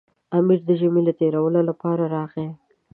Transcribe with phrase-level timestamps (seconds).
[0.37, 2.47] امیر د ژمي له تېرولو لپاره راغی.